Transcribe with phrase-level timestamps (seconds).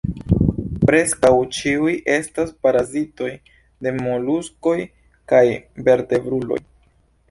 [0.87, 3.31] Preskaŭ ĉiuj estas parazitoj
[3.87, 4.77] de moluskoj
[5.35, 5.47] kaj
[5.91, 6.65] vertebruloj.